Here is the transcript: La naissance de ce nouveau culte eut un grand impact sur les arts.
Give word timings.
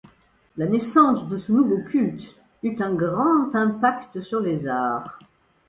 La 0.57 0.65
naissance 0.65 1.27
de 1.27 1.37
ce 1.37 1.51
nouveau 1.51 1.77
culte 1.83 2.33
eut 2.63 2.75
un 2.81 2.95
grand 2.95 3.53
impact 3.53 4.19
sur 4.21 4.39
les 4.39 4.65
arts. 4.67 5.19